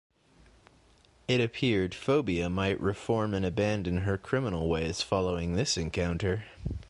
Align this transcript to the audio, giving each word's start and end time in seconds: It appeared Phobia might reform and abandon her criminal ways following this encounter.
It 1.27 1.39
appeared 1.41 1.93
Phobia 1.93 2.49
might 2.49 2.81
reform 2.81 3.35
and 3.35 3.45
abandon 3.45 3.97
her 3.97 4.17
criminal 4.17 4.67
ways 4.67 5.03
following 5.03 5.53
this 5.53 5.77
encounter. 5.77 6.45